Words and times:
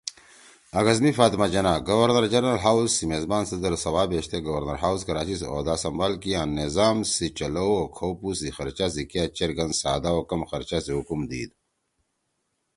آگست 0.79 1.01
می 1.05 1.11
فاطمہ 1.19 1.47
جناح 1.53 1.77
گورنر 1.87 2.25
جنرل 2.33 2.57
ہاوس 2.65 2.91
سی 2.97 3.05
میزبان 3.11 3.43
صدر 3.51 3.73
سوا 3.85 4.03
بیشتے 4.09 4.37
گورنر 4.47 4.77
ہاوس 4.83 5.01
کراچی 5.07 5.35
سی 5.39 5.45
عہدہ 5.53 5.75
سمبال 5.83 6.13
کی 6.21 6.31
آں 6.39 6.47
نظام 6.59 6.97
سی 7.13 7.27
چلؤ 7.37 7.71
او 7.79 7.83
کھؤ 7.95 8.11
پُو 8.19 8.29
سی 8.39 8.47
خرچہ 8.57 8.87
سی 8.93 9.03
کیا 9.11 9.23
چیر 9.35 9.51
گن 9.57 9.69
سادا 9.81 10.09
او 10.15 10.21
کم 10.29 10.41
خرچہ 10.51 10.77
سی 10.85 10.91
حُکم 10.97 11.19
دیِد 11.29 11.51